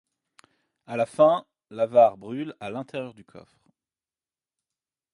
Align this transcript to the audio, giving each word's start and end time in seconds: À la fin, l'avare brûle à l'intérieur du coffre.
À 0.87 0.97
la 0.97 1.05
fin, 1.05 1.45
l'avare 1.69 2.17
brûle 2.17 2.55
à 2.59 2.71
l'intérieur 2.71 3.13
du 3.13 3.23
coffre. 3.23 3.61